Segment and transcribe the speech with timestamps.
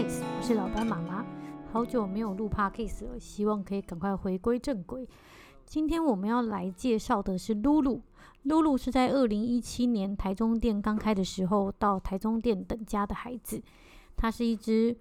[0.00, 1.26] 我是老班妈妈，
[1.72, 5.04] 好久没有录 Podcast 了，希望可以赶快回归正轨。
[5.66, 8.00] 今天我们要来介绍的是露露。
[8.44, 13.60] 露露是在二零一七年台中店刚开的时候到台中店等家的孩子，
[14.16, 14.96] 它是一只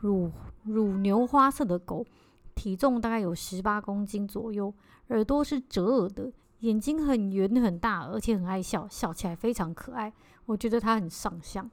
[0.00, 2.06] 乳乳牛花色的狗，
[2.54, 4.72] 体重大概有十八公斤左右，
[5.08, 6.32] 耳朵是折耳的。
[6.60, 10.10] 眼睛很圆很大，而且很爱笑，笑起来非常可爱。
[10.46, 11.70] 我觉得它很上相。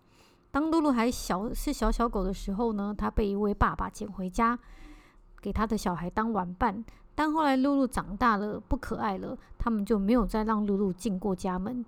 [0.55, 4.57] 当露露还小，是小小狗的时候呢，它被一位爸爸捡回家，
[5.41, 6.81] 给他的小孩当玩伴。
[7.13, 11.83] 但后来露露长大了，不可爱了，他们就没有再让露露进过家门，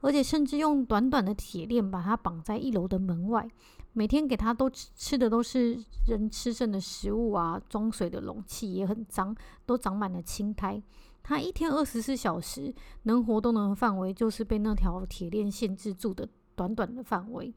[0.00, 3.46] 而且甚至用短短的铁链把它绑在一楼的门外，
[3.92, 9.36] 每天给它都吃的都是人吃剩的食物啊，装水的容器也很脏，
[9.66, 10.82] 都长满了青苔。
[11.22, 17.52] 它一天二十四小时能活动的范围，就是被那条铁链限制住的短短的范围。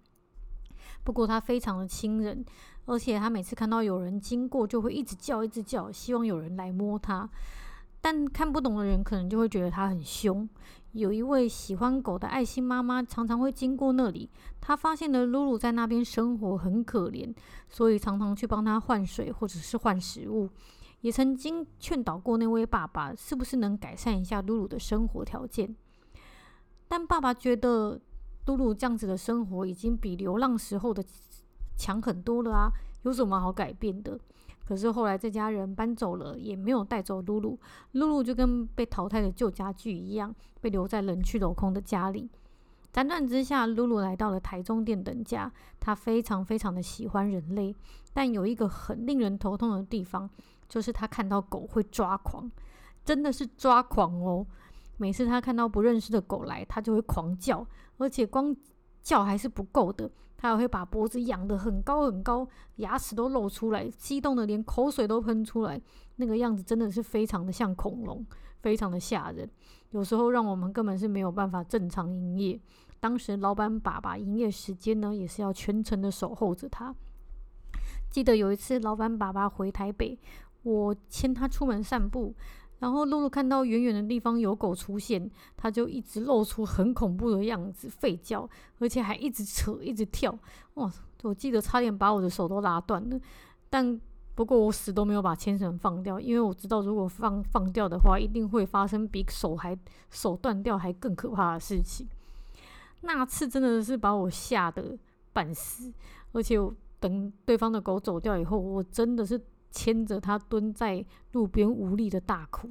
[1.09, 2.45] 不过它非常的亲人，
[2.85, 7.27] 而且它每次看到有人经过，就会一直叫，一直叫，希望有人来摸它。
[7.99, 10.47] 但看不懂的人可能就会觉得它很凶。
[10.91, 14.29] 有一位喜欢狗的爱心妈妈常常会经过那里，
[14.61, 17.33] 她发现了露露在那边生活很可怜，
[17.67, 20.47] 所以常常去帮她换水或者是换食物。
[21.01, 25.75] 也曾经劝导过那位爸爸，是不是能改善一下露露的生活条件？
[26.87, 27.99] 但爸爸觉得
[28.45, 31.03] 露露这样子的生活已经比流浪时候的
[31.77, 32.71] 强很多了啊，
[33.03, 34.19] 有什么好改变的？
[34.65, 37.57] 可是后来这家人搬走了，也没有带走露露，
[37.93, 42.29] 露露就跟被淘汰的旧家具一样，被留在人去楼空的家里。
[42.93, 47.75] 辗转之下，露露来到了台中店等家，她非常非常的喜欢人类，
[48.13, 50.29] 但有一个很令人头痛的地方。
[50.67, 52.51] 就是她看到狗会抓狂，
[53.03, 54.45] 真的是抓狂哦！
[54.99, 57.65] 每次他看到不认识的狗来，他就会狂叫，
[57.97, 58.53] 而且光
[59.01, 62.45] 叫还是不够的，他还会把脖子仰得很高很高，
[62.75, 65.81] 牙齿都露出来，激动的连口水都喷出来，
[66.17, 68.25] 那个样子真的是非常的像恐龙，
[68.61, 69.49] 非常的吓人。
[69.91, 72.59] 有时候让我们根本是没有办法正常营业。
[72.99, 76.93] 当时老板爸爸营业时间呢，也是要全程的守候着他。
[78.11, 80.19] 记得有一次老板爸爸回台北。
[80.63, 82.35] 我牵他出门散步，
[82.79, 90.37] 然后露露看到远远的地方有狗出现，它就一直露出很恐怖的样子，吠叫，而且还一直扯，一直跳。
[90.75, 90.91] 哇！
[91.23, 93.19] 我记得差点把我的手都拉断了，
[93.69, 93.99] 但
[94.33, 99.77] 不过我死都没有把牵绳放掉，因为我知道如果放放掉的话，一定会发生比手还
[100.09, 102.07] 手断掉还更可怕的事情。
[103.01, 104.97] 那次真的是把我吓得
[105.33, 105.91] 半死，
[106.31, 106.55] 而且
[107.01, 109.41] 等对方的狗走掉以后，我真的是。
[109.71, 112.69] 牵着他蹲在路边无力的大哭。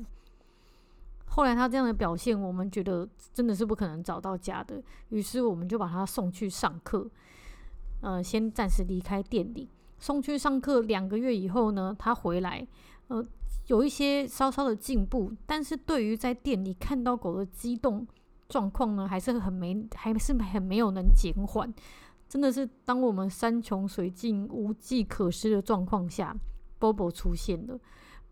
[1.27, 7.09] 后来他这样的表现，我们觉得真的是不可能找到家的，于是我们就把他送去上课。
[8.01, 10.81] 呃，先暂时离开店里，送去上课。
[10.81, 12.67] 两个月以后呢，他回来，
[13.09, 13.25] 呃，
[13.67, 18.07] 有一些稍稍的进步，但是对于在店里看到狗的激动
[18.49, 21.73] 状况呢，还是很没，还是很没有能减缓。
[22.29, 26.35] 真的是当我们山穷水尽、无计可施的状况下。
[26.79, 27.79] Bobo 出现了。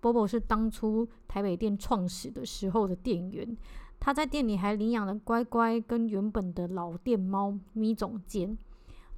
[0.00, 3.56] Bobo 是当初台北店创始的时候的店员，
[3.98, 8.56] 他在店里还领养了乖乖跟原本的老店猫咪总监。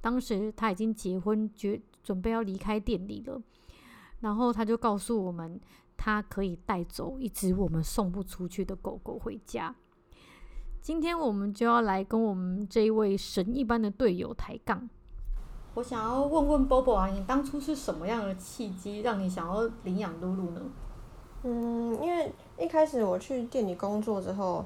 [0.01, 3.43] 当时他已经结婚，决准备要离开店里了。
[4.21, 5.61] 然后他就告诉我们，
[5.97, 9.75] 他可以带走一只我们送不出去的狗狗回家。
[10.81, 14.89] 今天我们就要来跟我们这一位神一般的队友抬杠。
[15.79, 20.61] 我想要问问 Bobo 啊，你当初是什么样的契机让你想要领养露露呢？
[21.45, 24.65] 嗯，因为一开始我去店里工作之后，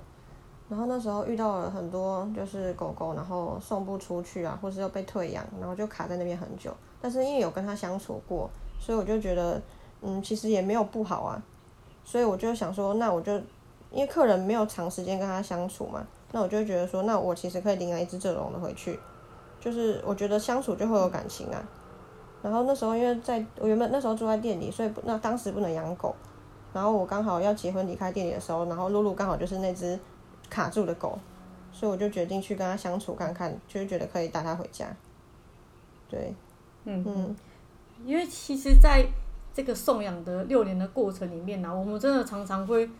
[0.70, 6.74] 然后那时候遇到了很多就是狗狗，然后送不出去啊，或是又被退养，然后就卡在那边很久。
[6.98, 8.48] 但是因为有跟他相处过，
[8.80, 9.60] 所以我就觉得，
[10.00, 11.42] 嗯，其实也没有不好啊。
[12.04, 13.34] 所以我就想说，那我就
[13.90, 18.98] 因为客人没有长时间跟他相处嘛，那我就觉得说，那我其实可以领养一只这种的回去。
[19.62, 21.62] 就是我觉得相处就会有感情啊，
[22.42, 26.12] 然后那时候因为在我原本那时候住在店里，所以不那当时不能养狗，
[26.72, 29.96] 然后我刚好要结婚离开店里的时候，然后露露刚好就是那只
[30.50, 31.16] 卡住的狗，
[31.70, 34.84] 所以我就决定去跟它相处看看，就是觉得可以带它回家。
[36.08, 36.34] 对，
[36.84, 37.36] 嗯嗯，
[38.04, 39.06] 因为其实在
[39.54, 42.90] 这个送养的六年的过程里面呢、啊，我们真的常常会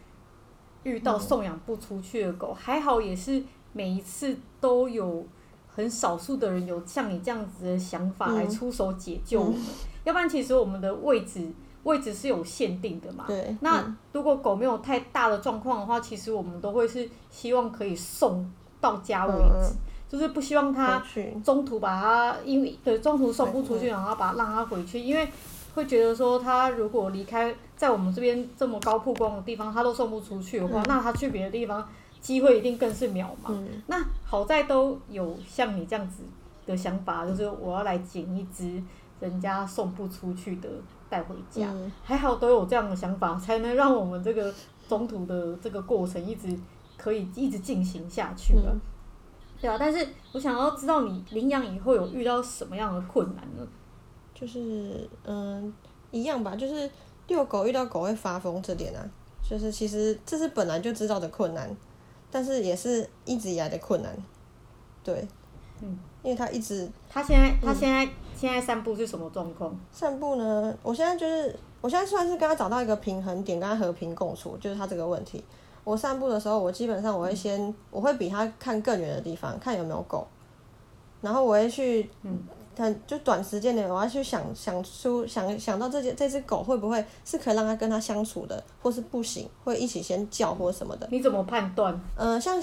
[0.85, 3.43] 遇到送养不出去的狗，嗯、还好也是
[3.73, 5.26] 每一次都有。
[5.74, 9.74] 很少数的人有像你这样子的想法来出手解救我们，嗯嗯、
[10.04, 11.50] 要不然其实我们的位置
[11.84, 13.24] 位置是有限定的嘛。
[13.26, 13.56] 对。
[13.60, 18.48] 那如果狗没有太大的状况的话，其实我们都会是希望可以送
[18.80, 19.72] 到家为止。
[19.72, 19.76] 嗯、
[20.08, 21.02] 就是不希望它
[21.42, 25.26] 中途把它，因为对中途送不出去，然后把它让它回去，因为
[25.75, 31.88] 会觉得说它如果离开在我们这边这么高曝光的地方，它都送不出去的话，那它去别的地方
[32.22, 33.54] 机会一定更是渺茫。
[33.88, 36.22] 那好在都有像你这样子
[36.64, 38.82] 的想法，就是我要来捡一只
[39.20, 40.70] 人家送不出去的
[41.10, 41.70] 带回家，
[42.02, 44.54] 还好都有这样的想法，才能让我们这个
[44.88, 46.56] 中途的这个过程一直。
[46.94, 48.80] 可以一直进行下去了，嗯、
[49.60, 49.76] 对啊。
[49.76, 53.66] 但是我想要知道你领养以后有遇到什么样的困难呢？
[54.32, 55.72] 就是嗯，
[56.12, 56.88] 一样吧，就是
[57.26, 59.02] 遛狗遇到狗会发疯这点啊，
[59.42, 61.68] 就是其实这是本来就知道的困难，
[62.32, 64.11] 但是也是一直以来的困难，
[65.05, 65.29] 对，
[65.82, 69.79] 嗯，因为他一直，他现在他现在、嗯、现在散步是什么状况？
[69.93, 70.75] 散步呢？
[70.82, 75.44] 我现在就是我现在算是跟他找到一个平衡点，跟他和平共处，就是他这个问题。
[75.84, 80.26] 我散步的时候，我基本上我会先，我会比他看更远的地方，看有没有狗，
[81.20, 82.38] 然后我会去，嗯，
[82.76, 91.06] 很就短时间内，我要去想想出想想到这只这只狗会不会是可以让它跟它相处的，或是不行，会一起先叫或什么的。
[91.10, 91.92] 你怎么判断？
[92.16, 92.56] 嗯、呃，像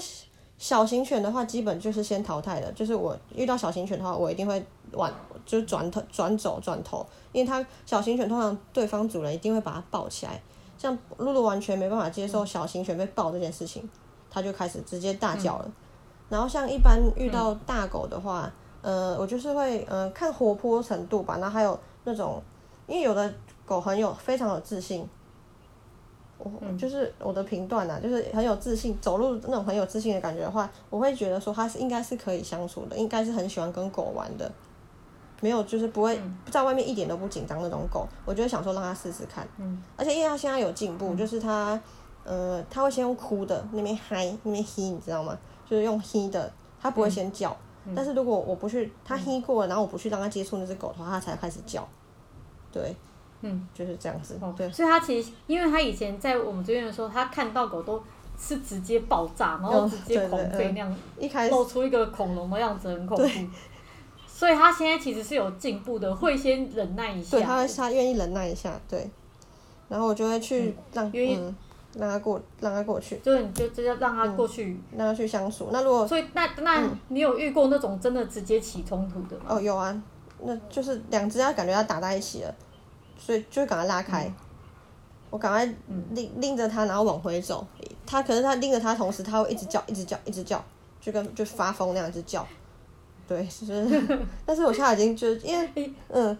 [0.58, 2.70] 小型犬的话，基本就是先淘汰的。
[2.72, 4.62] 就是我遇到小型犬的话，我一定会
[4.92, 5.10] 往
[5.46, 10.40] 就是转头转走转头，因为它小型犬通常对方主人一定会把它抱起来。
[10.76, 13.88] 像露露完全没办法接受小型犬被抱这件事情，
[14.30, 15.64] 它就开始直接大叫了。
[15.66, 15.72] 嗯、
[16.30, 21.38] 然后像一般遇到大狗的话，嗯、呃，我就是会呃看活泼程度吧。
[21.38, 22.42] 然后还有那种，
[22.86, 23.32] 因为有的
[23.66, 25.06] 狗很有非常有自信，
[26.38, 34.50] 我就是我的评断呐，就是很有自信，走路那种很有自信的感觉的话，我会觉得说它是应该是可以相处的，应该是很喜欢跟狗玩的。
[35.42, 39.46] 没有，就是不会在外面一点都不紧张那种狗，我就会想说让它试试看。
[39.56, 41.80] 嗯，而且因为它现在有进步，就是它，
[42.24, 45.38] 呃，它会先用哭的那边嗨那边嘿，你知道吗？
[45.68, 47.56] 就是用嘿的，它不会先叫。
[47.94, 51.86] 但是如果我不去，它嘿过了，然后我不去让它接触那只狗的话，它才开始叫。
[52.72, 52.94] 对，
[53.40, 54.38] 嗯，就是这样子。
[54.56, 58.02] 对，所以它其实，因为它以前在我们这边的时候，它看到狗都
[58.38, 63.28] 是直接爆炸，然后直接狂吠那样，一开始露出一个恐龙的样子，很恐怖。
[64.26, 67.36] 所以他现在其实是有进步的，会先忍耐一下。
[67.36, 69.10] 对，他会他愿意忍耐一下，对。
[69.88, 71.10] 然后我就会去让
[71.94, 73.18] 让他过，让他过去。
[73.18, 75.68] 就是你就直接让他过去、嗯，让他去相处。
[75.72, 79.44] 那如果所以那那你有遇过那种真的直接起冲突的吗？
[79.48, 80.02] 哦，有啊，
[80.42, 82.54] 那就是两只要感觉要打在一起了，
[83.18, 84.24] 所以就会赶快拉开。
[84.26, 84.34] 嗯、
[85.30, 85.64] 我赶快
[86.12, 87.66] 拎拎着他，然后往回走。
[88.06, 90.62] 他可是他拎着他，同时他会一直叫，一直叫，一直叫，
[91.00, 92.46] 就跟就发疯那样子叫。
[93.28, 93.88] 对，是，
[94.44, 96.36] 但是我现在已经就是因为， 嗯，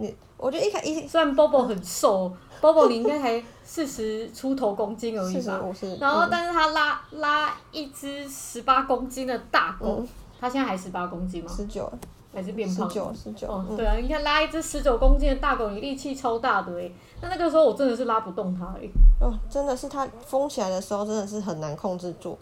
[0.00, 5.60] 你，我觉得一开一虽然 Bobo 很瘦，Bobo 你应该才四十出头公斤而已吧，
[6.00, 10.02] 然后但是他拉拉一只十八公斤的大狗，
[10.40, 11.52] 他现在还十八公斤吗？
[11.54, 11.90] 十九，
[12.32, 12.88] 还是变胖？
[12.88, 13.46] 十九，十九。
[13.48, 18.90] 哦，对啊，你看拉一只十九公斤的大狗，你力气超大的诶，那那个时候我真的是拉不动它诶。
[19.20, 22.38] 哦，真的是它封起来的时候真的是很难控制住，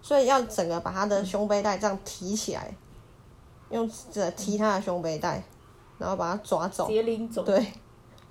[0.00, 2.72] 所以要整个把它的胸背带这样提起来。
[3.70, 5.42] 用这提它的胸背带，
[5.98, 7.42] 然后把它抓走，直接拎走。
[7.42, 7.72] 对，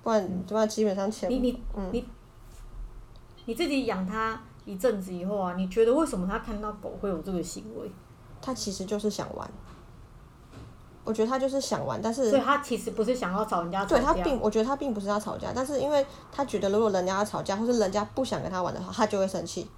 [0.02, 2.04] 不然不然基本上钱你你、嗯、你
[3.46, 7.90] 你自己养它一阵子以后啊，你觉得为什么他看到狗会有这个行为？
[8.40, 9.50] 他其实就是想玩。
[11.04, 13.96] 我觉得他就是想玩，但是所以他其实不是想要找人家吵架。
[13.96, 19.68] 对他并我觉得他并不是要吵架，但是因为他觉得如果人家要吵架，或是人家不想跟他玩的话，他就会生气。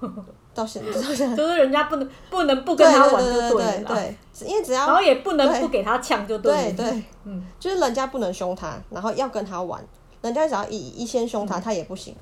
[0.52, 0.92] 到现在，
[1.36, 4.14] 就是人家不能不能不跟他玩就对了，
[4.44, 9.80] 因为只要然后也不能不给他呛就对了，对对，嗯，就是人家不能凶他，然后要跟他玩，
[10.22, 12.16] 人家只要一一先凶他，他也不行。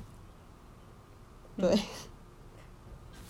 [1.57, 1.77] 对，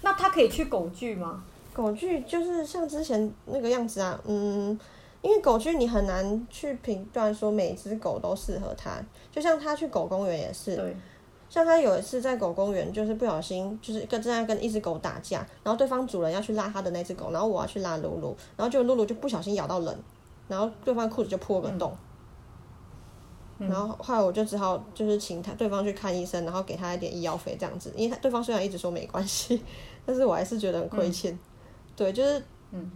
[0.02, 1.44] 那他可以去狗剧吗？
[1.74, 4.78] 狗剧就是像之前那个样子啊，嗯，
[5.22, 8.92] 因为狗剧你很难去评断说每只狗都适合他，
[9.32, 10.96] 就像他去狗公园也是。
[11.50, 11.54] 对。
[11.54, 20.00] 像他有一次在狗公园，就是不小心，就是跟正在跟一只狗打架，然后对方主人要去拉他的那只狗，然后我要去拉露露，然后就露露就不小心咬到人，
[20.48, 21.92] 然后对方裤子就破个洞，
[23.58, 29.64] 嗯、然后后来我就只好就是请他对方去看医生，然后给他一点医药费这样子，因为他对方虽然一直说没关系，
[30.06, 31.40] 但是我还是觉得很亏欠，嗯、
[31.96, 32.40] 对，就是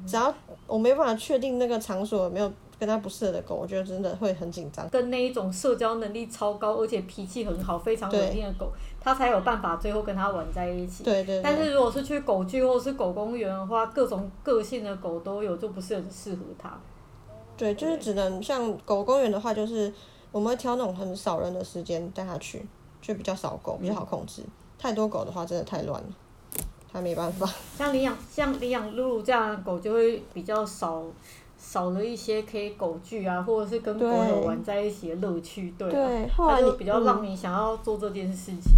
[0.05, 0.31] 只要
[0.67, 2.53] 我没办法确定那个场所有没有。
[2.85, 4.87] 跟他不适合的狗，我觉得真的会很紧张。
[4.89, 11.05] 跟那一种社交能力超高，而且脾气很好、非常稳定的狗，他才有办法最后跟他玩在一起。
[11.05, 11.41] 对对，对。
[11.41, 16.77] 但是如果是去狗聚或是狗公园的话，各种个性的狗都有，就不是很适合他。
[17.55, 19.93] 对，就是只能像狗公园的话，就是
[20.33, 22.67] 我们会挑那种很少人的时间带他去，
[23.01, 24.41] 就比较少狗，比较好控制。
[24.41, 26.09] 嗯、太多狗的话，真的太乱了。
[26.91, 27.49] 他没办法。
[27.75, 31.03] 像领养像领养露露这样的狗，就会比较少
[31.65, 35.73] 少了一些可以狗聚啊，或者是跟狗友玩在一起的乐趣。
[35.77, 38.73] 对，对，后来就比较让你想要做这件事情。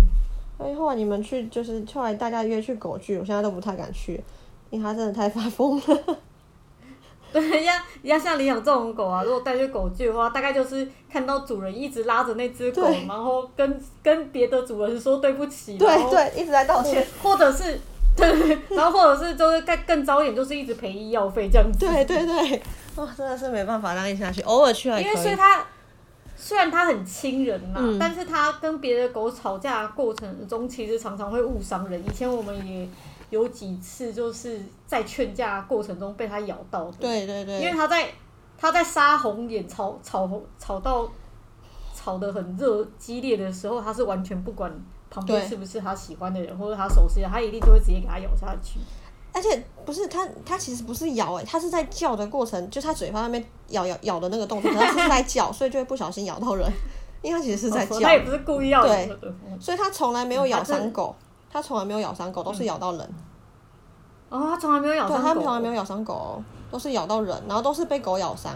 [0.57, 4.23] 所以后来你们去，就是后来大家约去狗聚，我现在都不太敢去，
[4.69, 5.83] 因为它真的太发疯了。
[7.33, 17.77] 对，像要像领养这种狗啊，如果带去狗聚的话，大概就是看到主人一直拉着那只狗，然后跟跟别的主人说对不起，对对，一直在道歉，或者是
[18.15, 21.79] 对，然后或者是就是更更糟一点，就是一直赔医药费这样子。
[21.79, 22.61] 对对对，
[22.95, 25.01] 哇，真的是没办法让你下去，偶尔去还。
[25.01, 25.65] 因为所以它。
[26.37, 31.99] 虽然它很亲人嘛，嗯、但是它跟别的狗吵架的过程中，其实常常会误伤人。
[32.05, 32.87] 以前我们也
[33.29, 36.97] 有几次就是在劝架过程中被它咬到的。
[36.99, 37.59] 对对对。
[37.61, 38.09] 因为它在
[38.57, 40.29] 它在杀红眼吵吵
[40.59, 41.09] 吵到
[41.95, 44.69] 吵得很热激烈的时候，它是完全不管
[45.15, 48.79] 旁边是不是他喜欢的人或者他熟悉的，他一定就会直接给他咬下去。
[49.33, 56.69] 而且不是他，他其实不是咬诶、欸，它是在叫的过程，就他嘴巴那边咬咬咬的那个动作，可 是在叫，所以就会不小心咬到人，
[57.21, 57.99] 因为他其实是在叫。
[57.99, 59.17] 他也不是故意要对，
[59.59, 61.15] 所以他从来没有咬伤狗，
[61.51, 63.13] 他从来没有咬伤狗，都是咬到人。
[64.29, 65.23] 哦，他从来没有咬伤狗。
[65.23, 66.41] 它从来没有咬伤狗，
[66.71, 68.55] 都是咬到人，然后都是被狗咬伤，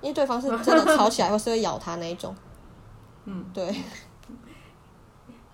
[0.00, 2.34] 因为对方是真的吵起来 或是会咬他那一种。
[3.26, 3.74] 嗯，对。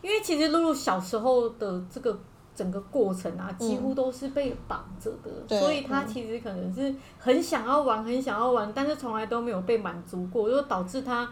[0.04, 2.16] 因为其实露露小时候的这个。
[2.56, 11.28] 整个过程啊，几乎都是被绑着的，嗯、所以她其实可能是很想要玩，很想要玩，但是从来都没有被满足过，就导致她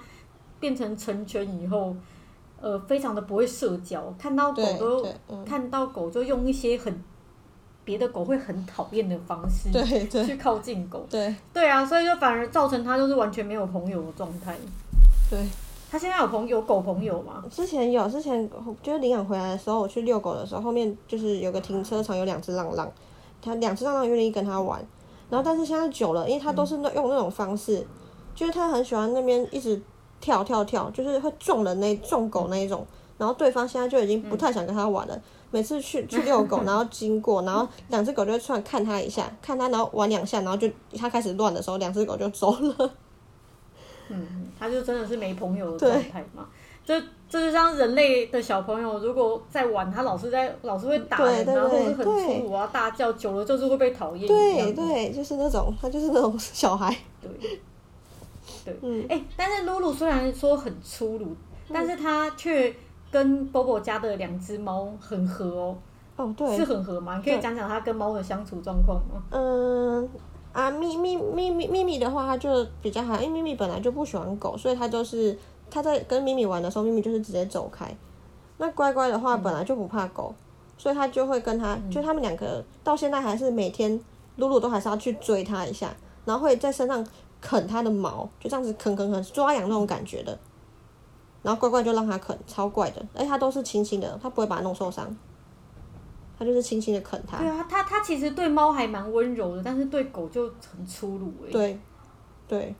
[0.59, 1.95] 变成成犬以后，
[2.61, 7.00] 呃，非常的不会社交，看到狗都、嗯、看到狗就用一些很
[7.85, 9.71] 别的狗会很讨厌的方式
[10.26, 11.33] 去靠近狗，对。
[11.52, 14.57] 对啊，所以就反而造成它就是完全没有朋友的状态，
[15.31, 15.38] 对。
[15.93, 17.45] 他现在有朋友狗朋友吗？
[17.51, 18.49] 之前有，之前
[18.83, 22.91] 就是领养回来的时候，我去遛狗的时候，后面就是有个停车场，有两只浪浪，
[23.43, 24.83] 他两只浪浪愿意跟他玩，
[25.29, 27.87] 然后但是现在久了，因为他都是那用那种方式，嗯、
[28.35, 29.79] 就是他很喜欢那边一直
[30.19, 32.87] 跳跳跳，就是会撞人那撞狗那一种，
[33.19, 42.91] 然后对方现在就已经不太想跟他玩了，嗯、每次去去遛狗， 然后经过，然后两只狗就会突然看他一下，看他，然后玩两下，然后就他开始乱的时候，两只狗就走了。
[44.12, 46.47] 嗯，他就真的是没朋友的状态嘛？
[46.85, 54.26] 这这就是像人类的小朋友，如果在玩，他老是在老是会打人啊，或者是很粗鲁啊，大叫，久了就是会被讨厌。
[54.26, 56.95] 对对，就是那种，他就是那种小孩。
[57.21, 57.31] 对
[58.64, 62.75] 对，嗯，哎、欸，但是露露虽然说很粗鲁，嗯、但是他却
[63.11, 65.78] 跟波波家的两只猫很合哦。
[66.16, 67.16] 哦，对，是很合吗？
[67.16, 69.23] 你可以讲讲他跟猫的相处状况吗？
[69.31, 70.09] 嗯。
[70.52, 75.37] 啊，咪咪咪咪咪咪的话，它就比较好，因为咪咪本来就不喜欢狗，所以它就是
[75.71, 77.90] 它在跟咪咪玩的时候，咪咪就是直接走开。
[78.59, 80.37] 那乖乖的话，本来就不怕狗，嗯、
[80.76, 83.99] 所以它就会跟它，就他们两个到现在还是每天，
[84.37, 85.94] 露露都还是要去追它一下，
[86.25, 87.04] 然后会在身上
[87.40, 90.38] 啃它的毛，就这样子啃啃啃，抓痒那种感觉的。
[91.42, 95.16] 然后乖乖就让它啃，超怪的，而且它都是轻轻的，它不会把它弄受伤。
[96.43, 97.39] 他就是轻轻的啃它。
[97.39, 101.53] 对啊，他他其实对猫还蛮温柔的，但是对狗就很粗鲁哎。
[101.53, 101.79] 对，
[102.49, 102.75] 对，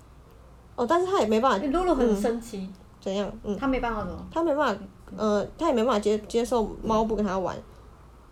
[0.75, 1.67] 哦，但是他也没办法。
[1.69, 2.69] 露露很生气。
[3.01, 3.33] 怎样？
[3.45, 3.57] 嗯。
[3.57, 4.27] 他没办法怎么？
[4.33, 4.83] 他没办法，
[5.17, 7.57] 呃，他也没办法接接受猫不跟他玩。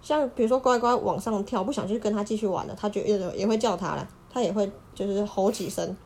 [0.02, 5.96] 像比如说乖乖往上跳，不想去跟他继续玩了，他就也也会叫他了，他也会就是吼几声。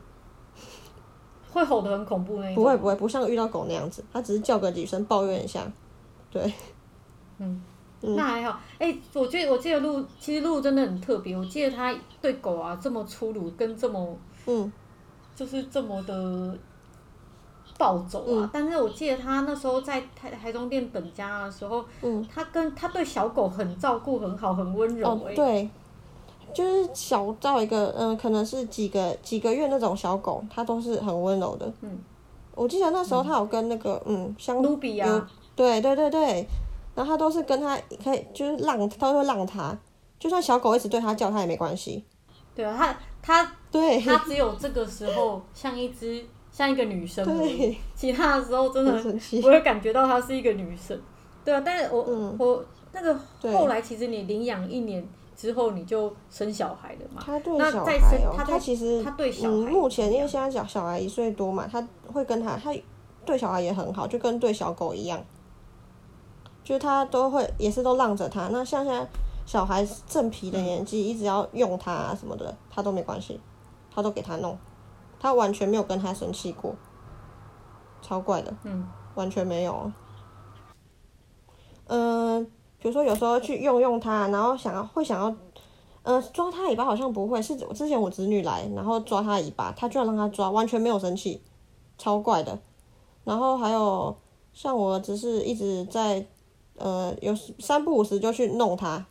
[1.52, 2.54] 会吼得很恐怖那种。
[2.57, 5.62] 不会不会，不像遇到狗那样子，他只是叫个几声抱怨一下，
[6.31, 6.52] 对，
[7.38, 7.62] 嗯。
[8.06, 11.34] 那还好，哎、欸，我觉得我记得鹿，其实鹿真的很特别。
[11.37, 14.70] 我记得它对狗啊这么粗鲁，跟这么，嗯，
[15.34, 16.54] 就是这么的
[17.78, 18.44] 暴走啊。
[18.44, 25.28] 嗯、但是我记得它那时候在台台中店等家的时候，嗯，它跟它对小狗很照顾，很好，很温柔、欸。
[25.28, 25.70] 哎、哦，对，
[26.52, 31.73] 就是小到一个，嗯，可能是几个几个月那种小狗，它都是很温柔的。
[31.80, 31.99] 嗯，
[32.54, 36.46] 我记得那时候它有跟那个，嗯，香卢比啊，对对对对。
[36.94, 39.76] 然后他都是跟他可以就是让，他会让他，
[40.18, 42.04] 就算小狗一直对他叫，他也没关系。
[42.54, 48.92] 对啊，他他对，他只有这个时候像一只像一个女生，对，其他的时候真的
[49.42, 50.96] 我会感觉到她是一个女生。
[51.44, 53.18] 对啊，但是我、嗯、我那个
[53.58, 55.04] 后来其实你领养一年
[55.36, 57.20] 之后你就生小孩了嘛？
[57.26, 62.72] 他对小孩哦，他，他其实他对小孩，嗯，目前因为现在小小孩一岁多嘛，他会跟他他
[63.26, 65.20] 对小孩也很好，就跟对小狗一样。
[66.64, 68.49] 就是他都会，也是都让着他。
[68.49, 69.06] 那像现在
[69.47, 73.38] 小孩正皮的年纪，一直要用他啊什么的，他都没关系，
[73.94, 74.59] 他都给他弄，
[75.21, 76.75] 他完全没有跟他生气过，
[78.00, 79.92] 超怪的，嗯，完全没有。
[81.87, 82.47] 嗯、呃，
[82.78, 85.37] 比如说有时候去用用它，然后想要会想要，
[86.02, 91.42] 呃，抓它尾巴好像不会，是之前我侄女来，然后抓它尾巴，它居然让它抓，完全没有生气，
[91.99, 92.59] 超怪的。
[93.25, 94.16] 然后还有
[94.54, 96.26] 像我儿子是一直在，
[96.76, 99.04] 呃，有三不五时就去弄它，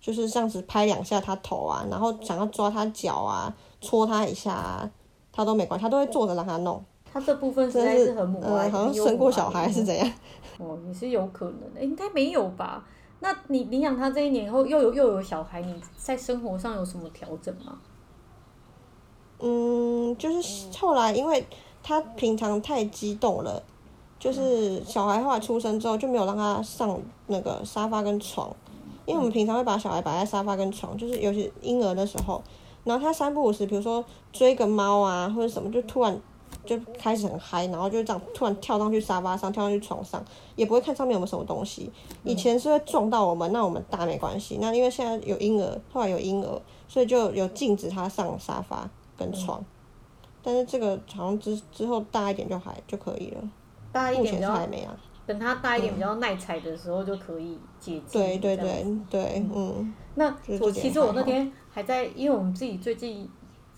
[0.00, 4.90] 就是这样子拍两下它头啊，然后想要抓它脚啊，戳它一下啊，
[5.32, 6.84] 它都没关系，他都会坐着让它弄。
[7.12, 10.12] 他这部分实在是很母爱，呃，好像生过小孩是怎样？
[10.58, 12.84] 哦，也是有可能的，应该没有吧？
[13.20, 17.78] 那你领养他这一年后又有又有小孩，你在生活上有什么调整吗？
[19.38, 21.46] 嗯，就是后来因为
[21.82, 23.62] 他平常太激动了，
[24.18, 28.54] 就是小孩后来出生之后就没有让他上那个沙发跟床，
[29.04, 32.42] 因为我们平常会把小孩摆在沙发跟床，就是尤其婴儿的时候，
[32.84, 36.20] 然后他三不五时，比如说追个猫啊或者什么，就突然。
[36.64, 40.24] 就开始很嗨，然后就这样突然跳上去沙发上，跳上去床上，
[40.56, 41.92] 也不会看上面有没有什么东西。
[42.24, 44.58] 以前是会撞到我们，那我们大没关系。
[44.60, 49.64] 那因为现在有婴儿，后来有婴儿，所以就有禁止他上沙发跟床。
[50.42, 53.48] 但是这个好像之之后大一点就还就可以了。
[53.96, 54.94] 大一点比较还没啊。
[55.26, 58.20] 等它大一点比较耐踩的时候就可以解禁。
[58.20, 59.94] 对对对对，嗯。
[60.14, 63.28] 那我其实我那天还在，因为我们自己最近。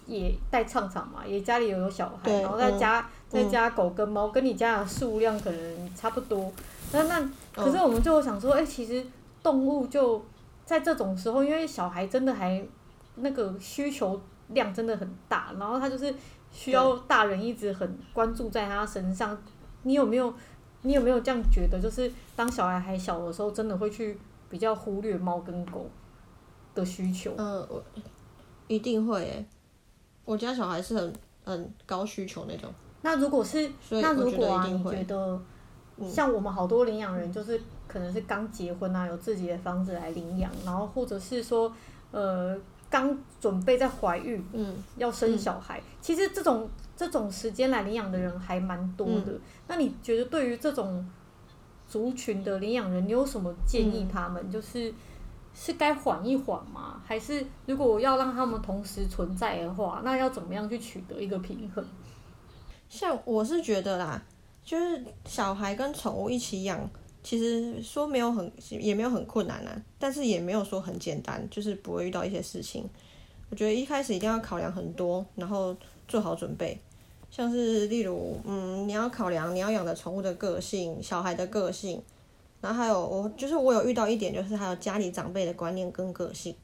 [0.08, 6.50] 也带唱场嘛，也家里有有小孩，然后在家在家狗跟猫，跟你家的数量可能差不多。
[6.94, 9.06] 那那可是我们就想说，哎，其实
[9.42, 10.24] 动物就
[10.64, 12.64] 在这种时候，因为小孩真的还
[13.16, 16.14] 那个需求量真的很大，然后他就是
[16.50, 19.36] 需要大人一直很关注在他身上。
[19.82, 20.32] 你有没有
[20.82, 21.80] 你有没有这样觉得？
[21.80, 24.18] 就是当小孩还小的时候，真的会去
[24.48, 25.86] 比较忽略猫跟狗
[26.74, 27.32] 的需求？
[27.36, 27.82] 嗯，我
[28.66, 29.46] 一定会诶。
[30.24, 31.12] 我家小孩是很
[31.44, 32.70] 很高需求那种。
[33.02, 35.40] 那如果是，那如果啊，你觉得
[36.08, 41.72] 像我们好多领养人，就是可能是刚结婚啊，有自己的房子来领养，然后或者是说，
[42.10, 42.58] 呃，
[42.90, 49.32] 刚准备在怀孕，嗯，要生小孩，其实这种这种时间来领养的人还蛮多的。
[49.68, 51.08] 那你觉得对于这种
[51.86, 54.50] 族群的领养人，你有什么建议他们？
[54.50, 54.92] 就是。
[55.60, 57.02] 是该缓一缓吗？
[57.04, 61.84] 还是如果要让他们同时存在的话，那要怎么样去取得一个平衡？
[62.88, 64.22] 像我是觉得啦，
[64.62, 66.88] 就是小孩跟宠物一起养，
[67.24, 72.88] 其实说没有很也没有很困难啊，但是也没有说很简单，就是不会遇到一些事情。
[73.50, 75.76] 我觉得一开始一定要考量很多，然后
[76.06, 76.78] 做好准备，
[77.30, 82.02] 像是例如，嗯，你要考量你要养的宠物的个性，小孩的个性。
[82.60, 86.54] 然后还有我就是我有遇到一点，就是还有家里长辈的观念跟个性，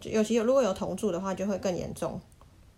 [0.00, 2.18] 就尤其有如果有同住的话，就会更严重。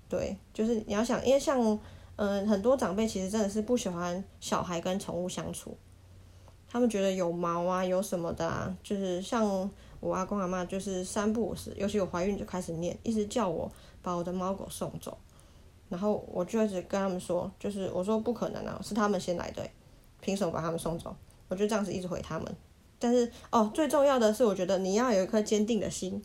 [0.09, 1.79] 对，就是你要想，因为像
[2.17, 5.77] 嗯、很多长辈其实真的是不喜欢小孩跟宠物相处，
[6.67, 15.17] 他们觉得有毛啊有什么的啊，就是像我阿公阿嬷就是三不五时，尤其我怀孕就开始念，一直叫我把我的猫狗送走，
[15.89, 19.63] 然后我就一直跟他们说，就是我说不可能啊，是他们先来的，
[20.21, 21.15] 凭什么把他们送走？
[21.49, 22.57] 我就这样子一直回他们，
[22.99, 26.21] 但是哦，最重要的是，我觉得你要有一颗坚定的心，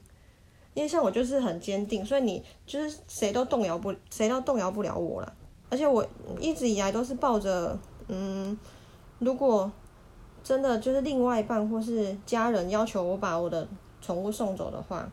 [0.74, 5.32] 因为像我就是很坚定，所以你就是谁都动摇不，谁都动摇不了我了。
[5.70, 6.04] 而且我
[6.40, 8.58] 一直以来都是抱着，嗯，
[9.20, 9.72] 如果
[10.44, 13.68] 真的就是另外一半或是家人要求我把我的
[14.02, 15.08] 宠物送走的话，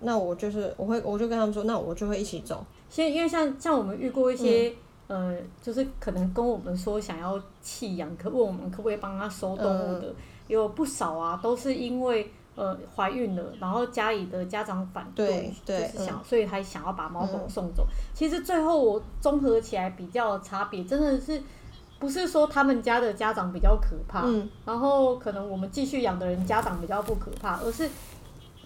[0.00, 2.62] 那我就是我会我就跟他们说，那我就会一起走。
[2.94, 4.68] 现因为像像我们遇过一些。
[4.68, 4.74] 嗯
[5.06, 10.14] 呃，就是可能跟我们说想要弃养，可问我们可不可以帮他收动物的，呃、
[10.48, 17.84] 有不少啊，都是因为呃怀孕了，然后家里的家长反对，对对就是想，嗯、所以才想要把猫狗送走。
[17.84, 21.40] 嗯、其实最后我综合起来比较差别，真的是
[21.98, 27.86] 不是说他们家的家长比较可怕，嗯、然后可能我们继续养的人家长比较不可怕，而是。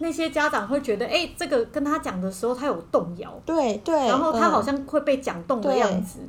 [0.01, 6.21] 那些家长会觉得，哎、欸，这个跟他讲的时候，他有动摇，对对，然后他好像会被讲动的样子，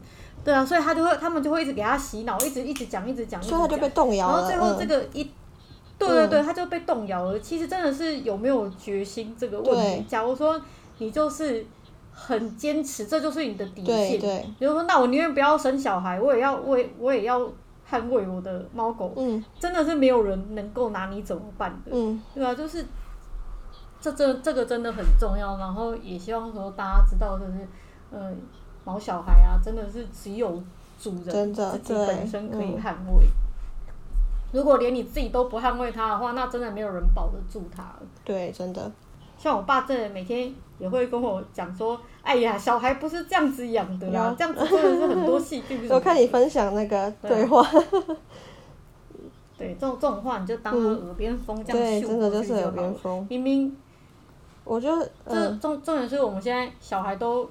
[0.43, 4.34] 对，对啊，所以他就会，他们就会一直给他洗脑，一直一直讲，一直讲，所以他就被动摇了。
[4.34, 5.29] 然后最后这个一，嗯、
[5.99, 7.39] 对对对，他就被动摇了。
[7.39, 10.03] 其实真的是有没有决心这个问题。
[10.08, 10.60] 假如说
[10.97, 11.65] 你就是
[12.12, 13.86] 很坚持，这就是你的底线。
[13.86, 14.45] 对对。
[14.58, 17.41] 比如说，那我宁愿不要生小孩，我也要为我也要
[17.89, 19.13] 捍卫我的猫狗。
[19.17, 19.43] 嗯。
[19.60, 21.91] 真的是没有人能够拿你怎么办的。
[21.93, 22.19] 嗯。
[22.34, 22.84] 对啊，就是。
[24.01, 27.67] 这这这个真的很重要，然后也希望说大家知道，就是，
[28.12, 28.38] 嗯，
[28.85, 30.62] 毛小孩啊，真的是只有
[30.99, 33.25] 主人自己本身可以捍卫。
[33.25, 33.31] 嗯、
[34.53, 37.93] 如果连你自己都不捍卫它的话，那真的没有人保得住它。
[38.23, 38.91] 对，真的。
[39.38, 47.65] 像我爸，真的每天也会跟我讲说：“哎呀，小孩不是这样子养的啦，这样子真的是很多细菌。” 我看你分享那个对话。
[47.71, 48.17] 对
[49.57, 53.25] 对，这种这种话你就当耳边风这样、嗯、对，真的就是耳边风。
[53.29, 53.77] 明明，
[54.69, 57.49] 我觉得、嗯、这重重点是我们现在小孩都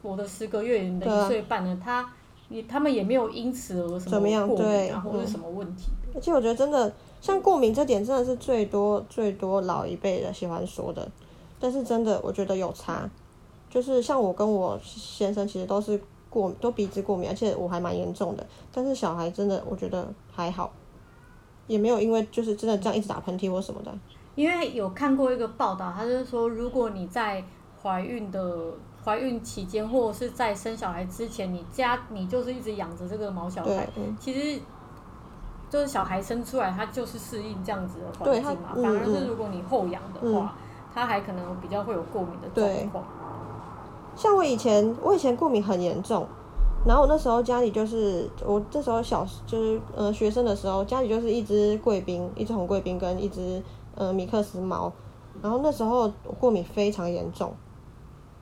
[0.00, 2.08] 我的十个月的一岁半了，他
[2.48, 6.12] 你他们也没有因此而什么过敏啊，对或者什么问题、嗯。
[6.14, 11.06] 而且我觉得真的像过敏这点，真的是最多最多老一辈的喜欢说的，
[11.58, 13.10] 但是真的我觉得有差，
[13.68, 16.00] 就是像我跟我先生其实都是。
[16.32, 18.46] 过都鼻子过敏，而且我还蛮严重的。
[18.72, 20.72] 但是小孩真的，我觉得还好，
[21.66, 23.92] 也没有因为就是真的这样一直打喷嚏或什么的。
[24.34, 27.44] 因为有看过一个报道，他就是说，如果你在
[27.82, 28.72] 怀孕的
[29.04, 34.60] 怀孕期间，或者是在生小孩之前，你家你就是一直养着这个毛小孩，嗯、其实
[35.68, 38.70] 就是小孩生出来，他就是适应这样子的环境嘛。
[38.74, 40.54] 反而是如果你后养的话，
[40.94, 43.04] 他、嗯、还可能比较会有过敏的状况。
[44.14, 46.26] 像我以前，我以前过敏很严重，
[46.86, 53.62] 然后我那时候家里就是我这时候小就是呃学生的时候，家里就是一只贵宾，一只红贵宾跟一只
[54.02, 54.92] 呃米克斯猫，
[55.40, 57.52] 然后那时候我过敏非常严重，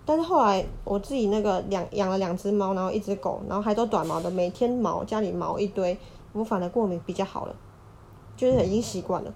[0.07, 5.97] 但是后来我自己那个两养了两只猫，然后一只狗，然后还都短毛的，每天毛家里毛一堆，
[6.33, 7.55] 我反而过敏比较好了，
[8.37, 9.35] 就是已经习惯了，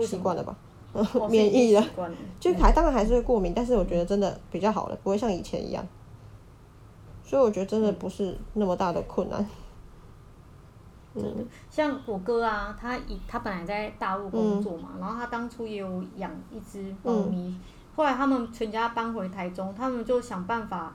[0.00, 0.54] 习惯了吧。
[1.28, 1.84] 免疫了，
[2.38, 5.84] 就还当然还是会过敏，但是我觉得真的比较好了，不会像以前一样，
[7.24, 9.44] 所以我觉得真的不是那么大的困难。
[11.14, 17.54] 真的，像我哥啊，他以他本来在大陆工作嘛，然后他当初也有养一只猫咪，
[17.94, 20.92] 后来他们全家搬回台中，他们就想办法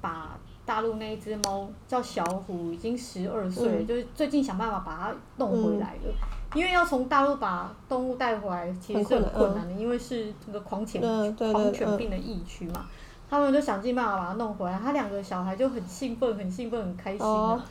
[0.00, 6.14] 把大陆那一只猫叫小虎，已经十二岁了，就是最近想办法把它弄回来了。
[6.54, 11.02] 因为要从大陆把动物带回来，其实是很困难的，因为是这个狂犬
[11.36, 12.86] 狂犬病的疫区嘛。
[13.28, 14.78] 他们就想尽办法把它弄回来。
[14.78, 17.62] 他两个小孩就很兴奋，很兴奋，很开心啊。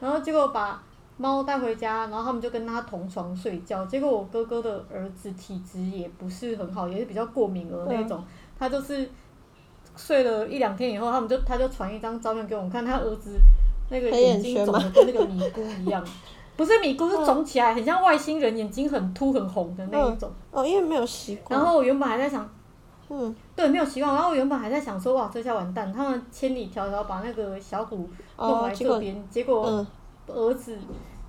[0.00, 0.82] 然后结果把
[1.22, 3.86] 猫带回家，然后他们就跟他同床睡觉。
[3.86, 8.24] 结果我哥哥的儿子体质也不是很好，也是比较过敏的那种。
[8.58, 9.08] 他就是
[9.96, 13.38] 睡了一两天以后，他们就他就传一张照片给我们看，他儿子
[13.88, 16.04] 那个眼睛肿的跟那个米糊一样。
[16.54, 20.30] 不是米姑，是肿起来，很像外星人，眼睛很凸很红的那一种。
[20.50, 21.58] 哦，因为没有习惯。
[21.58, 22.46] 然后我原本还在想，
[23.08, 24.12] 嗯，对，没有习惯。
[24.12, 29.84] 然后我原本还在想说，哇，这下完蛋，他们千里迢迢把那个小虎弄来这边，结果
[30.28, 30.78] 儿子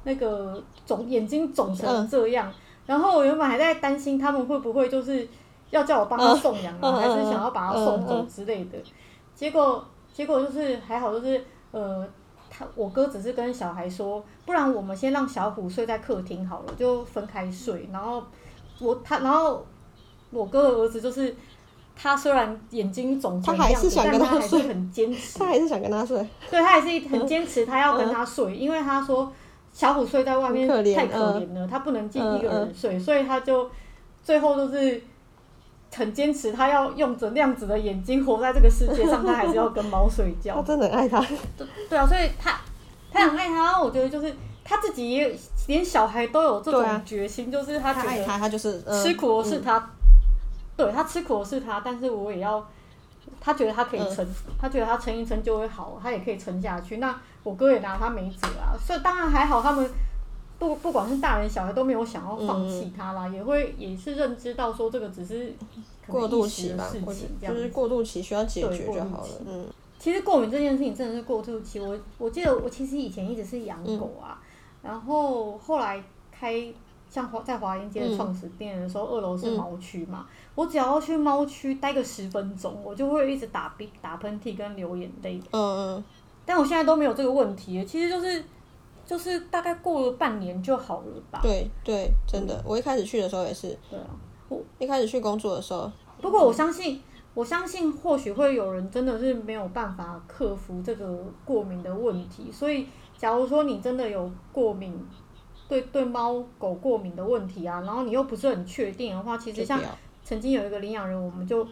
[0.04, 2.52] 那个肿眼睛肿成这样。
[2.86, 5.28] 然后我原本还在担心他们会不会就是
[5.70, 8.78] 要叫我帮他送养啊，还是想要把他送走之类的。
[9.36, 12.08] 结果结果就是还好，就是呃。
[12.56, 17.90] 他我哥只是跟小孩说，不然我们先让小虎睡在客厅好了，就分开睡。
[17.92, 18.24] 然后
[18.80, 19.66] 我他然后
[20.30, 21.36] 我哥的儿子就是
[21.96, 25.40] 他虽然眼睛肿成这样子，他还是想跟他睡，但他还是很坚持。
[25.40, 26.30] 他还是想跟他睡。
[26.52, 29.34] 对，他还是很坚持，他要跟他睡，嗯、因为他说
[29.74, 33.70] 小虎睡在外面太可怜了，他不能自己一个人睡，所以他就
[34.24, 35.04] 最后都是。
[35.96, 40.56] 很坚持，他要用着那样子的眼睛活在这个世界上，他还是要跟猫睡觉。
[40.56, 41.24] 他 真的很爱他。
[41.56, 42.60] 对对啊，所以他
[43.12, 43.80] 他很爱他。
[43.80, 44.34] 我觉得就是
[44.64, 49.88] 他自己也连小孩都有这种决心，就是他觉得他他就是吃苦的是他，
[50.76, 52.68] 对他吃苦的是他，但是我也要，
[53.40, 54.28] 他觉得他可以撑，
[54.60, 56.98] 他觉得他撑一撑就会好，他也可以撑下去。
[56.98, 59.90] 那我哥也拿他没辙啊，所以当然还好他们。
[60.60, 65.54] 不，不管是大人小孩都没有想要放弃他啦，嗯、也会也是认知到说这个只是
[66.08, 66.88] 过渡期吧，
[67.42, 69.28] 就是过渡期需要解决就好了。
[69.46, 69.66] 嗯，
[70.00, 71.82] 其实过敏这件事情真的是过渡期。
[71.82, 74.40] 我我记得我其实以前一直是养狗啊，
[74.84, 76.02] 嗯、然后后来
[76.32, 76.72] 开
[77.10, 85.42] 像华在华阴街的创始店的时候，嗯、二楼是猫区嘛，嗯、我只要去猫区待个十分钟，我就会一直打鼻打喷嚏跟流眼泪。
[85.52, 86.04] 嗯嗯，
[86.46, 88.44] 但我现在都没有这个问题，其实就是。
[89.06, 91.38] 就是大概过了半年就好了吧。
[91.44, 93.78] 对对，真的，我一开始去的时候也是。
[93.90, 94.06] 对啊，
[94.48, 95.92] 我一开始去工作的时候。
[96.22, 97.02] 不过我相信，
[97.34, 102.50] 我相信或许会有人真的是没有办法克服这个过敏的问题。
[102.50, 104.98] 所以，假如说你真的有过敏，
[105.68, 109.82] 对对猫狗过敏的问题啊，然后你又不是很确定的话，其实像
[110.24, 111.68] 曾经有一个领养人，我们就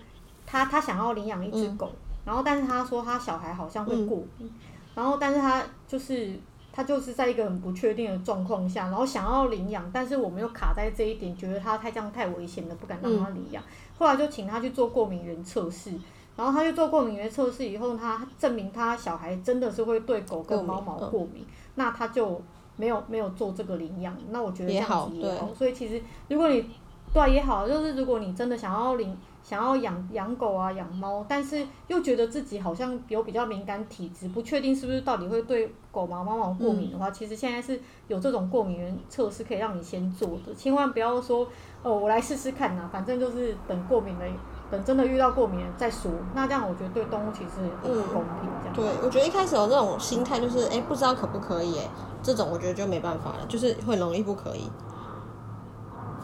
[0.46, 4.50] 他他想要领养一只狗，嗯、然后但是他说他小孩好像会过敏，嗯、
[4.96, 6.40] 然后但是他就是。
[6.74, 13.62] 他就是在一个很不确定的状况下，然后想要领养，但是我们又卡在这一点，觉得他太这样太危险了，不敢让他领养。
[13.62, 13.68] 嗯、
[13.98, 15.92] 后来就请他去做过敏原测试，
[16.38, 22.42] 然后他去做过敏原测试以后，他证明他小孩真的是会对狗跟猫毛过敏，嗯、那他就
[22.78, 24.16] 没有没有做这个领养。
[24.30, 25.34] 那我觉得这样子也好。
[25.34, 26.66] 也好，所以其实如果你
[27.14, 41.48] 对也好，就是如果你真的想要领想要养养狗啊、养猫，但是又觉得自己好像有比较敏感体质，不确定是不是到底会对狗毛、猫毛过敏的话，嗯、其实现在是有这种过敏原测试可以让你先做的，千万不要说
[41.84, 44.26] 哦，我来试试看呐，反正就是等过敏了。
[44.72, 48.50] 等真的遇到过敏再说，那这样我觉得对动物其实很不公平。
[48.62, 51.90] 这样、嗯、对，我觉得一开始有这种心态，就是哎、欸，不知道可不可以哎，
[52.24, 54.72] 这种我觉得就没办法了，就是会容易不可以。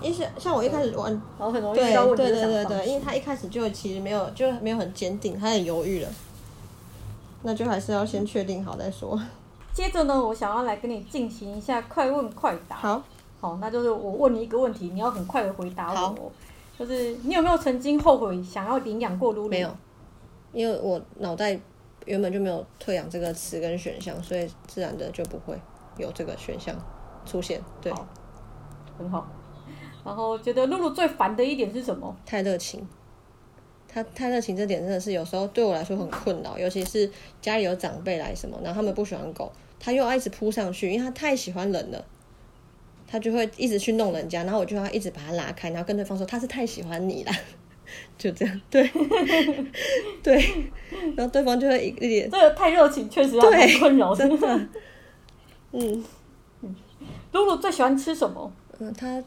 [0.02, 6.10] 因为像我一开始玩，然后很容易遇到问题对对对对对，因为他一开始就其实没有就没有很坚定，他很犹豫了，
[7.44, 9.20] 那就还是要先确定好再说。
[9.74, 12.76] 接着呢，我想要来跟你进行一下快问快答。
[12.76, 13.04] 好，
[13.40, 16.32] 好，那就是我问你一个问题，你要很快的回答我。
[16.80, 19.48] 就是你有没有曾经后悔想要领养过噜噜？
[19.50, 19.70] 没有，
[20.52, 21.60] 因为我脑袋
[22.06, 25.60] 原本就没有退养这个词跟选项，所以自然的就不会
[25.98, 26.76] 有这个选项
[27.26, 27.62] 出现。
[27.82, 28.08] 对，好，
[28.98, 29.28] 很好。
[30.08, 32.16] 然后觉得露露最烦的一点是什么？
[32.26, 32.88] 太热情。
[33.90, 42.06] 他太热情这点真的是有时候对我来说很困扰，尤其是家里有长辈来什么，然后他们不喜欢狗，他又要一直扑上去，因为他太喜欢人了。
[43.10, 47.32] 他就会一直去弄人家，然后我就要一直把他拉开，然后跟对方说他是太喜欢你了，
[48.18, 48.86] 就这样，对，
[50.22, 50.36] 对，
[51.16, 54.68] 然后对方就会一点，这个太热情，确实让人困扰，真的。
[55.72, 56.04] 嗯，
[57.32, 58.52] 露露最喜欢吃什么？
[58.80, 59.24] 嗯，他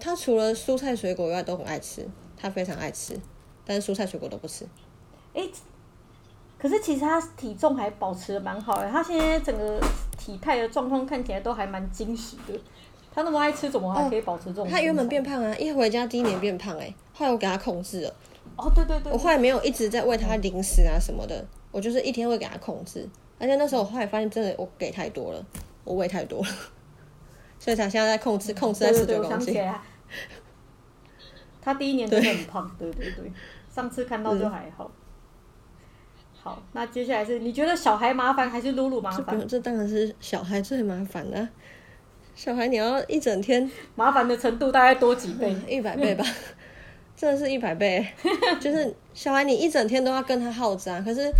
[0.00, 3.18] 他除了蔬菜水果以外都很爱吃，他非常爱吃，
[3.64, 4.66] 但是蔬菜水果都不吃。
[5.34, 5.48] 哎，
[6.58, 9.80] 可是其实他体重还保持的蛮好的，他现在整个
[10.18, 12.58] 体态的状况看起来都还蛮惊喜的。
[13.12, 14.68] 他那么爱吃，怎么还可以保持这种、哦？
[14.70, 18.14] 他原本变胖啊，一回家第一年变胖哎、欸，后来我给他控制了。
[18.56, 19.12] 哦，对对对，对。
[19.12, 23.08] 我后来没有一直在喂他零食啊什么的，我就是一天会给他控制。
[23.38, 25.44] 而且那时候我后来发现，真的我给太多了，
[25.82, 26.48] 我喂太多了，
[27.60, 29.54] 所以他现在在控制，控制在十九公斤。
[31.62, 33.30] 他第一年真的很胖，对对对，
[33.72, 34.90] 上次看到就还好。
[34.90, 39.46] 嗯、好，那接下来是你觉得小孩麻烦还是露露麻烦？
[39.46, 41.48] 这当然是小孩最麻烦了。
[42.34, 45.54] 小孩，你要一整天麻烦的程度大概多几倍？
[45.68, 46.24] 一百倍吧，
[47.14, 48.06] 真的是一百倍。
[48.58, 51.02] 就是小孩，你一整天都要跟他耗着啊。
[51.04, 51.30] 可是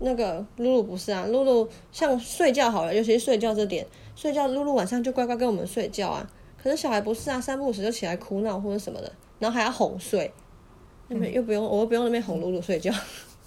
[0.00, 3.86] 那个露露不是啊，露露像睡觉好了，尤其是睡觉这点，
[4.16, 6.28] 睡觉露露晚上就乖乖跟我们睡觉啊。
[6.62, 10.30] 可是小孩不是啊，三不五时就起来哭闹或者什么的，然后还要哄睡，
[11.08, 12.92] 又没又不用，我又不用那边哄露露睡觉，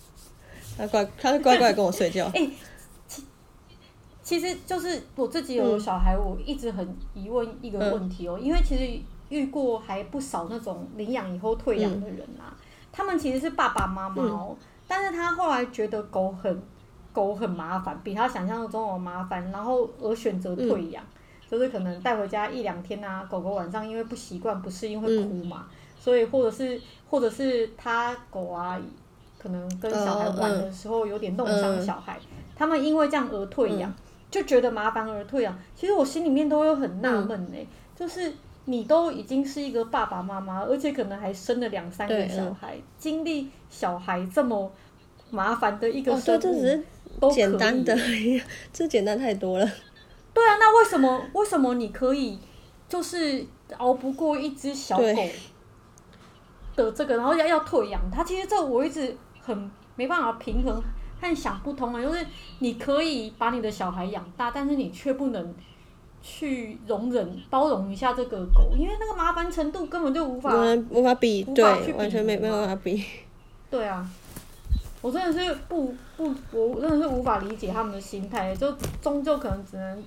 [0.77, 2.25] 他乖，他就乖乖跟我睡觉。
[2.33, 2.49] 欸
[4.23, 8.89] 其实就是我自己有小孩，我一直很疑问一个问题哦，因为其实
[9.27, 12.55] 遇过还不少那种领养以后退养的人啊，
[12.89, 14.55] 他们其实是爸爸妈妈哦，
[14.93, 16.61] 但是他后来觉得狗很
[17.11, 21.03] 狗很麻烦，比他想象中的麻烦，然后而选择退养，
[21.49, 25.65] 就是可能带回家一两天啊，狗狗晚上因为不习惯不适应会哭嘛，
[25.99, 26.79] 所以或者是
[27.09, 28.79] 或者是他狗啊，
[29.39, 32.19] 可能跟小孩玩的时候有点弄伤小孩，
[32.55, 33.91] 他们因为这样而退养。
[34.29, 38.33] 就觉得麻烦而退养，其实我心里面都有很纳闷呢，就是
[38.65, 44.71] 你都已经是一个爸爸妈妈，而且可能还生了两三个小孩，经历小孩这么
[45.33, 46.83] 麻烦的一个生活，这只是
[47.31, 47.97] 简单的，
[48.71, 49.65] 这简单太多了。
[50.33, 52.37] 对啊，那为什么为什么你可以
[52.87, 53.45] 就是
[53.77, 55.03] 熬不过一只小狗
[56.75, 58.23] 的这个，然后要要退养它？
[58.23, 60.81] 其实这我一直很没办法平衡。
[61.25, 62.19] 但想不通啊，就是
[62.59, 65.55] 你可以把你的小孩养大，但是你却不能
[66.21, 70.53] 去容忍、包容一下这个狗，因为那个麻烦程度根本就无法
[70.89, 73.01] 无法比，对，完全没没有办法比。
[73.71, 74.05] 对啊，
[75.03, 80.03] 我真的是不不，我真的是无法理解他们的心态，就终究可能只能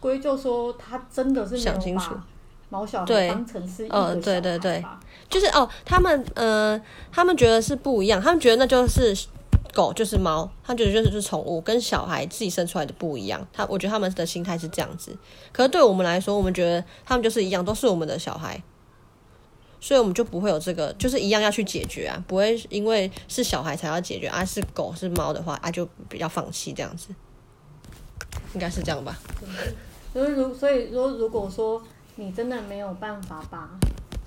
[0.00, 2.24] 归咎说他真的是没有把
[2.70, 4.20] 毛小孩当成是一个小孩吧。
[4.20, 4.84] 对，对对对，
[5.28, 6.80] 就是哦，他们呃，
[7.12, 9.14] 他们觉得是不一样，他们觉得那就是。
[9.74, 13.46] 狗就是猫，他觉得就是就是宠物，跟小孩自己生出来的不一样。
[13.52, 15.16] 他我觉得他们的心态是这样子，
[15.52, 18.60] 可是对我们来说，我们觉得他们就是一样，都是我们的小孩，
[19.80, 27.08] 所以我们就不会有这个，就是一样要去解决啊，不会因为是小孩才要解决，而、啊、是狗是猫的话，啊就比较放弃这样子，
[28.54, 29.18] 应该是这样吧？
[30.12, 31.82] 所以如所以说，如果说
[32.16, 33.70] 你真的没有办法把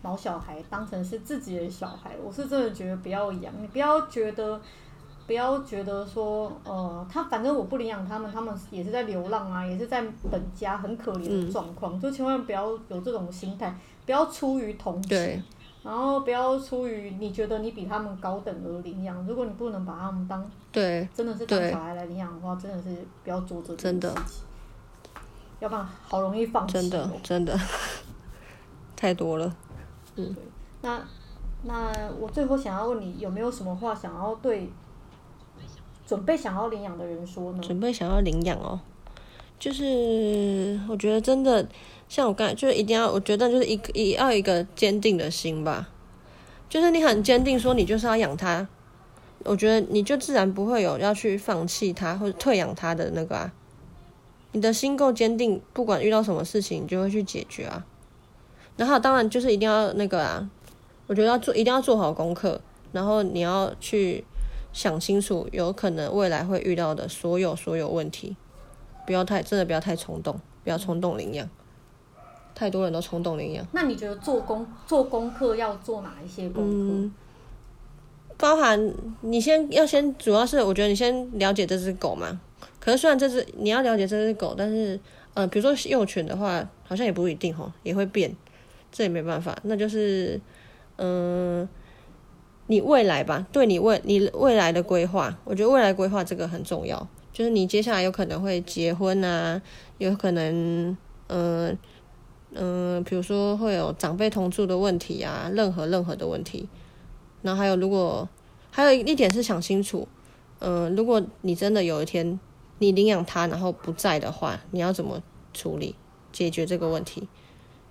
[0.02, 4.62] 毛小孩当成是自己的小孩，我是真的觉得不要养，你不要觉得。
[5.28, 13.74] 不要觉得说，呃，他反正我不领养他们，他们也是在流浪啊，也是在本家，很可怜的状况，嗯、就千万不要有这种心态，
[14.06, 15.44] 不要出于同情，
[15.84, 19.26] 然后不要出于你觉得你比他们高等而领养。
[19.26, 22.90] 如果你不能把他们当对，真的是当小孩来领养的话，真的是
[23.24, 24.44] 不要做这件事情，
[25.60, 26.74] 要不然好容易放弃。
[26.74, 27.60] 真的真的
[28.96, 29.56] 太多了，
[30.16, 30.36] 嗯，
[30.82, 31.02] 那。
[31.64, 34.68] 那我最后想要问你，有没有什么话想要对
[36.08, 37.60] 准备想要领养的人说呢？
[37.62, 38.80] 准备想要领养哦，
[39.60, 41.64] 就是我觉得真的
[42.12, 45.88] 像我刚才，就是一定要，我觉得就是一一要一个坚定的心吧，
[46.68, 48.68] 就是你很坚定说你就是要养它，
[49.46, 53.54] 我觉得你就自然不会有要去放弃它或者退养它的那个啊。
[54.52, 57.86] 你的心够坚定，不管遇到什么事情，你就会去解决啊。
[58.76, 60.50] 然后当然就是一定要那个啊。
[61.08, 62.60] 我觉得要做，一定要做好功课，
[62.92, 64.26] 然后你要去
[64.74, 68.36] 想清楚，有可能未来会遇到的所有所有问题，
[69.08, 71.50] 不要太真的不要太冲动，不要冲动领养，
[72.56, 73.66] 太多人都冲动领养。
[73.72, 76.70] 那你觉得做功做功课要做哪一些功课？
[76.70, 77.14] 嗯，
[78.38, 82.40] 包含你先要先，主要是我觉得你先了解这只狗嘛。
[82.80, 85.00] 可是虽然这只你要了解这只狗，但是
[85.34, 88.36] 嗯，比如说幼犬的话，好像也不一定哦，也会变，
[88.92, 90.40] 这也没办法，那就是。
[91.04, 91.68] 嗯，
[92.68, 97.08] 你未来吧，对你未你未来的规划，我觉得未来规划这个很重要。
[97.34, 99.60] 就是你接下来有可能会结婚啊，
[99.98, 100.96] 有可能，
[101.28, 101.76] 嗯
[102.54, 106.68] 嗯，比如说会有长辈同住的问题啊，任何任何的问题。
[107.42, 108.28] 然后还有，如果
[108.70, 110.08] 还有一点是想清楚，
[110.60, 112.40] 嗯，如果你真的有一天
[112.80, 115.22] 你领养他，然后不在的话，你要怎么
[115.54, 115.96] 处理
[116.32, 117.28] 解决这个问题？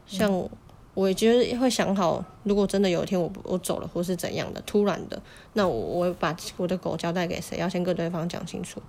[0.07, 0.49] 像。
[0.92, 7.57] 我也觉得会想好，如果真的有一天我我走了，或是怎样的突然的，那我我把我的狗交代给谁？
[7.59, 8.83] 要先跟对方讲清楚。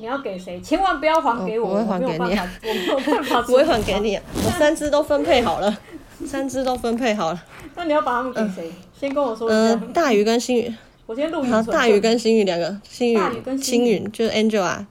[0.00, 0.58] 你要给谁？
[0.60, 5.78] 千万不要还给我，我不会还给你，啊，我没有办法， 不会还给你，我三只都分配好了，
[6.24, 7.42] 三只都分配好了。
[7.76, 8.68] 那你要把它们给谁？
[8.68, 9.48] 呃、先跟我说。
[9.50, 10.74] 嗯、呃，大鱼跟星宇。
[11.06, 13.18] 我先录好，大鱼跟星宇两个，星宇
[13.60, 14.86] 星宇就是 Angel 啊。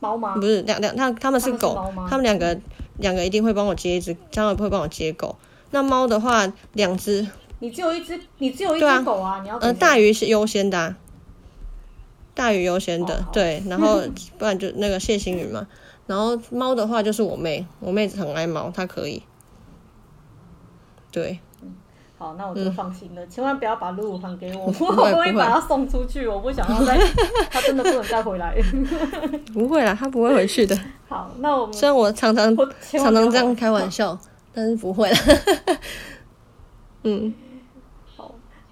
[0.00, 0.34] 猫吗？
[0.34, 2.58] 不是两两，他他们是狗，他们两个。
[2.98, 5.34] 两个一定会帮我接一只，将来不会帮我接狗。
[5.70, 7.26] 那猫的话，两只。
[7.60, 9.36] 你只有一只，你只有一只狗啊！
[9.38, 10.96] 啊你要呃，大鱼是优先的，啊，
[12.40, 13.62] 大鱼优先的，哦，对。
[13.68, 14.00] 然后
[14.38, 15.66] 不然就那个谢星宇嘛。
[16.06, 19.22] 然后猫的话就是我妹，我妹子很爱猫，她可以。
[21.12, 21.38] 对。
[22.16, 23.22] 好，那我就放心了。
[23.24, 26.26] 嗯、千万不要把露露还给我，我不会 把它送出去。
[26.26, 26.98] 我不想要再，
[27.50, 28.54] 它真的不能再回来。
[29.54, 30.78] 不会啦，它不会回去的。
[31.08, 34.18] 好，那我们虽然我常常常常这样开玩笑，
[34.52, 35.18] 但是不会啦。
[37.04, 37.49] 嗯，好，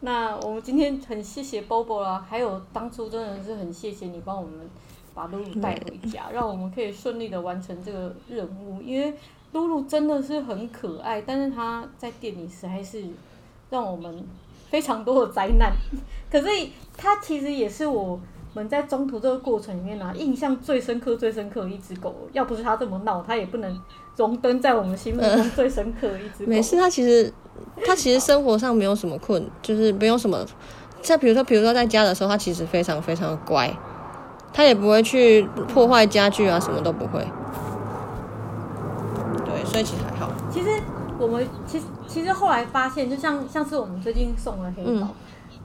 [0.00, 4.68] 那我们今天很谢谢 Bobo 啦，还有当初真的是很谢谢你帮我们
[5.14, 8.80] 把露露带回家，让我们可以顺利的完成这个任务。
[8.82, 9.14] 因为
[9.52, 13.04] 露露真的是很可爱，但是它在店里实在是。
[13.70, 14.26] 让我们
[14.70, 15.70] 非常多的灾难，
[16.32, 16.48] 可是
[16.96, 18.18] 它其实也是我
[18.54, 22.14] 们在中途这个过程里面呢、啊，印象最深刻、最深刻的一只狗。
[22.32, 23.78] 要不是它这么闹，它也不能
[24.16, 26.46] 荣登在我们心目中最深刻的一只。
[26.46, 27.30] 没事，它其实
[27.87, 30.45] 它其实生活上没有什么困，就是没有什么。
[31.03, 33.73] 在比如说，比如说在家的时候，他其实非常非常的乖，
[34.53, 37.21] 他也不会去破坏家具啊，什么都不会。
[39.45, 40.31] 对，所以其实还好。
[40.51, 40.69] 其实
[41.19, 41.87] 我们其实。
[42.09, 45.09] 其实后来发现，就像像是我们最近送的黑宝，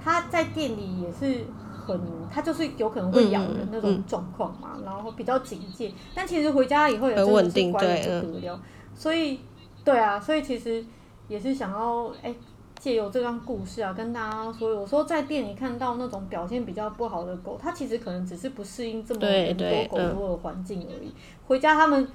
[0.03, 1.45] 它、嗯、在店里也是
[1.87, 1.97] 很，
[2.29, 5.89] 他就是有可能会咬人那种状况嘛，嗯嗯、然后比较警戒。
[6.13, 8.59] 但其实回家以后也真的是乖得不得了。
[8.93, 9.39] 所以，
[9.85, 10.83] 对啊，所以其实
[11.33, 12.33] 也是想要哎，
[12.79, 21.07] 借由这段故事啊，跟大家说，有时候在店里看到那种表现比较不好的狗，它其实可能只是不适应这么多狗多的环境而已。
[21.07, 21.13] 嗯、
[21.47, 22.07] 回家他们。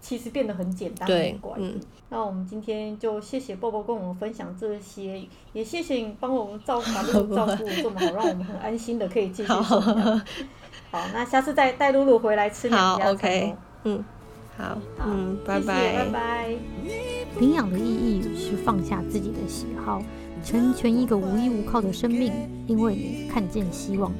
[0.00, 1.54] 其实变得很简单，很乖。
[1.56, 9.48] 嗯，那我们今天就谢谢 Bobo 跟我们分享这些，也谢谢你帮我们照顾照顾这么好，让我们很安心的可以继续。
[9.50, 13.00] 好，那下次再带露露回来吃你家餐。
[13.00, 13.56] 好，OK。
[13.84, 14.04] 嗯，
[14.56, 16.56] 好，好，嗯，拜拜，拜拜。
[17.40, 20.02] 领养的意义是放下自己的喜好，
[20.44, 22.32] 成全一个无依无靠的生命，
[22.66, 24.12] 因为你看见希望。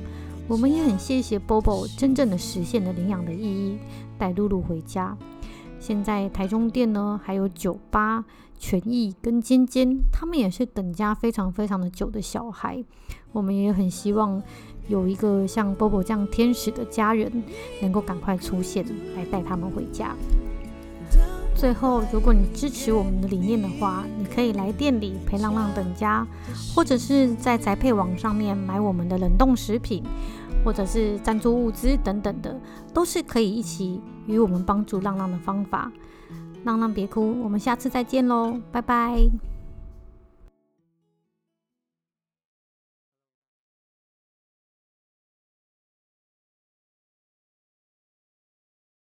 [0.46, 3.78] 我们也很谢谢 Bobo 真正的实现了领养的意义，
[4.18, 5.16] 带露露回家。
[5.80, 8.24] 现在台中店呢，还有酒吧、
[8.58, 12.84] 权益跟尖尖，他们也是等家非常非常的久的小孩。
[13.32, 14.42] 我们也很希望
[14.88, 17.30] 有一个像 Bobo 这样天使的家人，
[17.80, 18.84] 能够赶快出现
[19.16, 20.14] 来带他们回家。
[21.54, 26.26] 最后，如果你支持我们的理念的话，你可以来店里陪浪浪等家，
[26.74, 30.02] 或者是在宅配网上面买我们的冷冻食品。
[30.64, 32.58] 或者是赞助物资等等的，
[32.94, 35.92] 都是可以一起与我们帮助浪浪的方法。
[36.64, 39.53] 浪浪别哭，我们下次再见喽，拜拜。